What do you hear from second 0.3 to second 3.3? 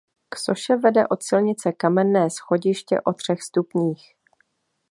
soše vede od silnice kamenné schodiště o